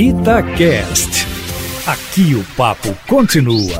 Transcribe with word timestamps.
Itacast. 0.00 1.26
Aqui 1.84 2.32
o 2.36 2.44
papo 2.56 2.96
continua. 3.08 3.76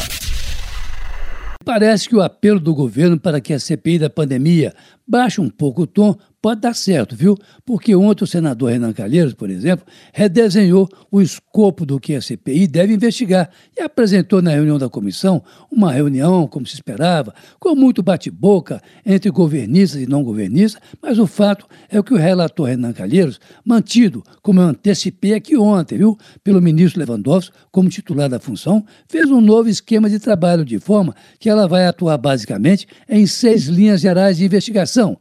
Parece 1.64 2.08
que 2.08 2.17
o 2.17 2.21
apelo 2.21 2.58
do 2.58 2.75
governo 2.75 3.21
para 3.21 3.41
que 3.41 3.52
a 3.52 3.60
CPI 3.60 4.00
da 4.00 4.10
pandemia 4.10 4.75
baixe 5.07 5.41
um 5.41 5.49
pouco 5.49 5.83
o 5.83 5.86
tom 5.86 6.17
pode 6.41 6.61
dar 6.61 6.75
certo, 6.75 7.17
viu? 7.17 7.37
Porque 7.65 7.95
ontem 7.95 8.25
o 8.25 8.27
senador 8.27 8.71
Renan 8.71 8.93
Calheiros, 8.93 9.35
por 9.35 9.50
exemplo, 9.50 9.85
redesenhou 10.12 10.89
o 11.11 11.21
escopo 11.21 11.84
do 11.84 11.98
que 11.98 12.14
a 12.14 12.22
CPI 12.22 12.66
deve 12.66 12.95
investigar. 12.95 13.50
E 13.77 13.82
apresentou 13.82 14.40
na 14.40 14.50
reunião 14.50 14.79
da 14.79 14.89
comissão 14.89 15.43
uma 15.71 15.93
reunião, 15.93 16.46
como 16.46 16.66
se 16.66 16.75
esperava, 16.75 17.35
com 17.59 17.75
muito 17.75 18.03
bate-boca 18.03 18.80
entre 19.04 19.30
governistas 19.30 20.00
e 20.00 20.07
não 20.07 20.22
governistas, 20.22 20.80
mas 21.03 21.18
o 21.18 21.27
fato 21.27 21.66
é 21.89 22.00
que 22.03 22.14
o 22.14 22.16
relator 22.16 22.66
Renan 22.66 22.93
Calheiros, 22.93 23.41
mantido, 23.64 24.23
como 24.41 24.61
eu 24.61 24.68
antecipei 24.68 25.34
aqui 25.34 25.57
ontem, 25.57 25.98
viu, 25.98 26.16
pelo 26.45 26.62
ministro 26.62 27.00
Lewandowski, 27.00 27.57
como 27.73 27.89
titular 27.89 28.29
da 28.29 28.39
função, 28.39 28.84
fez 29.09 29.29
um 29.31 29.40
novo 29.40 29.68
esquema 29.68 30.09
de 30.09 30.18
trabalho, 30.18 30.64
de 30.64 30.79
forma 30.79 31.14
que 31.39 31.50
ela 31.50 31.67
vai 31.67 31.86
atuar 31.86 32.17
basicamente 32.17 32.87
em 33.09 33.27
seis 33.27 33.65
linhas 33.65 34.01
gerais 34.01 34.37
de 34.37 34.45
investigação 34.45 35.19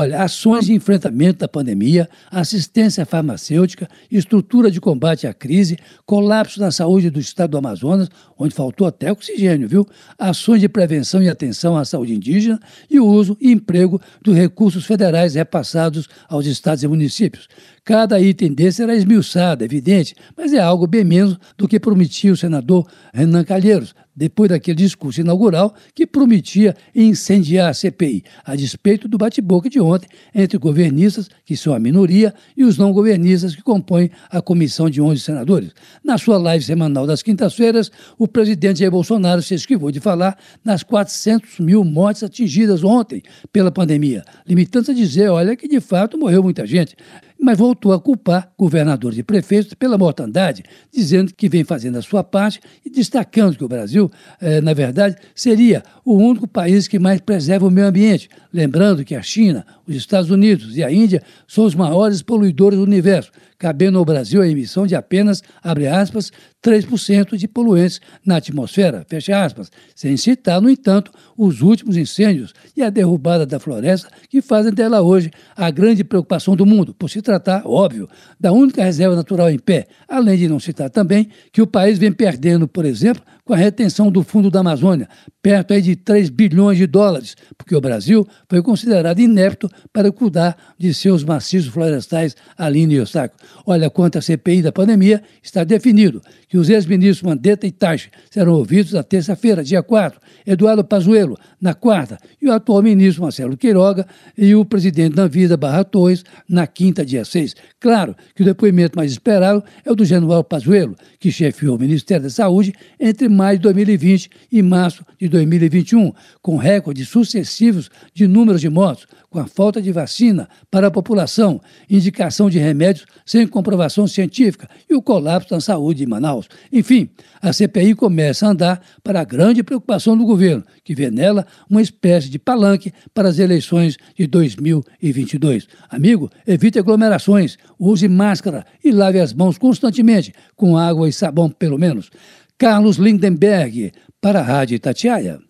Olha, 0.00 0.22
ações 0.22 0.66
de 0.66 0.72
enfrentamento 0.72 1.40
da 1.40 1.48
pandemia, 1.48 2.08
assistência 2.30 3.04
farmacêutica, 3.04 3.88
estrutura 4.08 4.70
de 4.70 4.80
combate 4.80 5.26
à 5.26 5.34
crise, 5.34 5.76
colapso 6.06 6.60
na 6.60 6.70
saúde 6.70 7.10
do 7.10 7.18
estado 7.18 7.50
do 7.50 7.58
Amazonas, 7.58 8.08
onde 8.38 8.54
faltou 8.54 8.86
até 8.86 9.10
oxigênio, 9.10 9.68
viu? 9.68 9.84
Ações 10.16 10.60
de 10.60 10.68
prevenção 10.68 11.20
e 11.20 11.28
atenção 11.28 11.76
à 11.76 11.84
saúde 11.84 12.14
indígena 12.14 12.60
e 12.88 13.00
o 13.00 13.06
uso 13.08 13.36
e 13.40 13.50
emprego 13.50 14.00
dos 14.22 14.36
recursos 14.36 14.86
federais 14.86 15.34
repassados 15.34 16.08
aos 16.28 16.46
estados 16.46 16.84
e 16.84 16.86
municípios. 16.86 17.48
Cada 17.84 18.20
item 18.20 18.52
desse 18.52 18.76
será 18.76 18.94
esmiuçado, 18.94 19.64
evidente, 19.64 20.14
mas 20.36 20.52
é 20.52 20.60
algo 20.60 20.86
bem 20.86 21.02
menos 21.02 21.36
do 21.56 21.66
que 21.66 21.80
prometia 21.80 22.32
o 22.32 22.36
senador 22.36 22.86
Renan 23.12 23.42
Calheiros, 23.42 23.96
depois 24.18 24.50
daquele 24.50 24.74
discurso 24.74 25.20
inaugural 25.20 25.72
que 25.94 26.04
prometia 26.04 26.74
incendiar 26.92 27.70
a 27.70 27.72
CPI, 27.72 28.24
a 28.44 28.56
despeito 28.56 29.06
do 29.06 29.16
bate-boca 29.16 29.70
de 29.70 29.80
ontem 29.80 30.08
entre 30.34 30.58
governistas, 30.58 31.28
que 31.44 31.56
são 31.56 31.72
a 31.72 31.78
minoria, 31.78 32.34
e 32.56 32.64
os 32.64 32.76
não 32.76 32.92
governistas, 32.92 33.54
que 33.54 33.62
compõem 33.62 34.10
a 34.28 34.42
comissão 34.42 34.90
de 34.90 35.00
11 35.00 35.20
senadores. 35.20 35.70
Na 36.04 36.18
sua 36.18 36.36
live 36.36 36.64
semanal 36.64 37.06
das 37.06 37.22
quintas-feiras, 37.22 37.92
o 38.18 38.26
presidente 38.26 38.80
Jair 38.80 38.90
Bolsonaro 38.90 39.40
se 39.40 39.54
esquivou 39.54 39.92
de 39.92 40.00
falar 40.00 40.36
nas 40.64 40.82
400 40.82 41.60
mil 41.60 41.84
mortes 41.84 42.24
atingidas 42.24 42.82
ontem 42.82 43.22
pela 43.52 43.70
pandemia, 43.70 44.24
limitando-se 44.44 44.90
a 44.90 44.94
dizer, 44.94 45.28
olha, 45.28 45.54
que 45.54 45.68
de 45.68 45.78
fato 45.78 46.18
morreu 46.18 46.42
muita 46.42 46.66
gente 46.66 46.96
mas 47.40 47.56
voltou 47.56 47.92
a 47.92 48.00
culpar 48.00 48.52
governadores 48.58 49.18
e 49.18 49.22
prefeitos 49.22 49.74
pela 49.74 49.96
mortandade, 49.96 50.64
dizendo 50.92 51.32
que 51.32 51.48
vem 51.48 51.62
fazendo 51.62 51.96
a 51.98 52.02
sua 52.02 52.24
parte 52.24 52.60
e 52.84 52.90
destacando 52.90 53.56
que 53.56 53.64
o 53.64 53.68
Brasil, 53.68 54.10
eh, 54.40 54.60
na 54.60 54.74
verdade, 54.74 55.16
seria 55.34 55.82
o 56.04 56.14
único 56.16 56.48
país 56.48 56.88
que 56.88 56.98
mais 56.98 57.20
preserva 57.20 57.66
o 57.66 57.70
meio 57.70 57.86
ambiente. 57.86 58.28
Lembrando 58.52 59.04
que 59.04 59.14
a 59.14 59.22
China, 59.22 59.64
os 59.86 59.94
Estados 59.94 60.30
Unidos 60.30 60.76
e 60.76 60.82
a 60.82 60.90
Índia 60.90 61.22
são 61.46 61.64
os 61.64 61.74
maiores 61.74 62.22
poluidores 62.22 62.78
do 62.78 62.84
universo, 62.84 63.30
cabendo 63.58 63.98
ao 63.98 64.04
Brasil 64.04 64.40
a 64.40 64.48
emissão 64.48 64.86
de 64.86 64.94
apenas, 64.94 65.42
abre 65.62 65.88
aspas, 65.88 66.30
3% 66.64 67.36
de 67.36 67.48
poluentes 67.48 68.00
na 68.24 68.36
atmosfera, 68.36 69.04
fecha 69.08 69.44
aspas, 69.44 69.70
sem 69.94 70.16
citar, 70.16 70.60
no 70.60 70.68
entanto, 70.68 71.12
os 71.36 71.60
últimos 71.60 71.96
incêndios 71.96 72.52
e 72.76 72.82
a 72.82 72.90
derrubada 72.90 73.46
da 73.46 73.58
floresta 73.58 74.08
que 74.28 74.40
fazem 74.42 74.72
dela 74.72 75.00
hoje 75.00 75.30
a 75.56 75.70
grande 75.70 76.02
preocupação 76.02 76.56
do 76.56 76.66
mundo, 76.66 76.94
por 76.94 77.08
se 77.08 77.22
tratar, 77.22 77.62
óbvio, 77.64 78.08
da 78.38 78.52
única 78.52 78.82
reserva 78.82 79.14
natural 79.14 79.50
em 79.50 79.58
pé, 79.58 79.86
além 80.08 80.36
de 80.36 80.48
não 80.48 80.58
citar 80.58 80.90
também 80.90 81.28
que 81.52 81.62
o 81.62 81.66
país 81.66 81.98
vem 81.98 82.12
perdendo, 82.12 82.66
por 82.66 82.84
exemplo, 82.84 83.22
com 83.44 83.54
a 83.54 83.56
retenção 83.56 84.10
do 84.10 84.22
fundo 84.22 84.50
da 84.50 84.60
Amazônia, 84.60 85.08
perto 85.40 85.72
aí 85.72 85.80
de 85.80 85.96
3 85.96 86.28
bilhões 86.28 86.76
de 86.76 86.86
dólares, 86.86 87.34
porque 87.56 87.74
o 87.74 87.80
Brasil 87.80 88.26
foi 88.46 88.62
considerado 88.62 89.20
inepto 89.20 89.70
para 89.90 90.12
cuidar 90.12 90.54
de 90.76 90.92
seus 90.92 91.24
maciços 91.24 91.72
florestais 91.72 92.36
ali 92.58 92.86
no 92.86 92.92
Iossaco. 92.92 93.36
Olha, 93.66 93.90
quanto 93.90 94.18
à 94.18 94.22
CPI 94.22 94.62
da 94.62 94.72
pandemia, 94.72 95.22
está 95.42 95.64
definido 95.64 96.22
que 96.48 96.56
os 96.56 96.70
ex-ministros 96.70 97.22
Mandetta 97.22 97.66
e 97.66 97.70
Taixe 97.70 98.10
serão 98.30 98.54
ouvidos 98.54 98.92
na 98.92 99.02
terça-feira, 99.02 99.62
dia 99.62 99.82
4, 99.82 100.18
Eduardo 100.46 100.82
Pazuello, 100.82 101.36
na 101.60 101.74
quarta, 101.74 102.18
e 102.40 102.48
o 102.48 102.52
atual 102.52 102.82
ministro 102.82 103.22
Marcelo 103.22 103.56
Queiroga 103.56 104.06
e 104.36 104.54
o 104.54 104.64
presidente 104.64 105.14
da 105.14 105.26
Vida 105.26 105.56
Barra 105.56 105.84
Torres, 105.84 106.24
na 106.48 106.66
quinta, 106.66 107.04
dia 107.04 107.24
6. 107.24 107.54
Claro 107.78 108.16
que 108.34 108.42
o 108.42 108.44
depoimento 108.44 108.96
mais 108.96 109.12
esperado 109.12 109.62
é 109.84 109.92
o 109.92 109.94
do 109.94 110.04
general 110.04 110.42
Pazuello, 110.42 110.96
que 111.18 111.30
chefiou 111.30 111.76
o 111.76 111.80
Ministério 111.80 112.22
da 112.22 112.30
Saúde 112.30 112.72
entre 112.98 113.28
maio 113.28 113.58
de 113.58 113.64
2020 113.64 114.30
e 114.50 114.62
março 114.62 115.04
de 115.18 115.28
2021, 115.28 116.12
com 116.40 116.56
recordes 116.56 117.08
sucessivos 117.08 117.90
de 118.14 118.26
números 118.26 118.60
de 118.60 118.68
mortos, 118.68 119.06
com 119.30 119.38
a 119.38 119.46
falta 119.46 119.82
de 119.82 119.92
vacina 119.92 120.48
para 120.70 120.86
a 120.86 120.90
população, 120.90 121.60
indicação 121.90 122.48
de 122.48 122.58
remédios 122.58 123.06
sem 123.38 123.46
comprovação 123.46 124.08
científica 124.08 124.68
e 124.90 124.94
o 124.96 125.02
colapso 125.02 125.50
da 125.50 125.60
saúde 125.60 126.02
em 126.02 126.06
Manaus. 126.06 126.48
Enfim, 126.72 127.08
a 127.40 127.52
CPI 127.52 127.94
começa 127.94 128.44
a 128.44 128.50
andar 128.50 128.82
para 129.02 129.20
a 129.20 129.24
grande 129.24 129.62
preocupação 129.62 130.18
do 130.18 130.24
governo, 130.24 130.64
que 130.82 130.92
vê 130.92 131.08
nela 131.08 131.46
uma 131.70 131.80
espécie 131.80 132.28
de 132.28 132.36
palanque 132.36 132.92
para 133.14 133.28
as 133.28 133.38
eleições 133.38 133.96
de 134.16 134.26
2022. 134.26 135.68
Amigo, 135.88 136.28
evite 136.44 136.80
aglomerações, 136.80 137.56
use 137.78 138.08
máscara 138.08 138.66
e 138.82 138.90
lave 138.90 139.20
as 139.20 139.32
mãos 139.32 139.56
constantemente, 139.56 140.34
com 140.56 140.76
água 140.76 141.08
e 141.08 141.12
sabão 141.12 141.48
pelo 141.48 141.78
menos. 141.78 142.10
Carlos 142.58 142.96
Lindenberg, 142.96 143.92
para 144.20 144.40
a 144.40 144.42
Rádio 144.42 144.74
Itatiaia. 144.74 145.47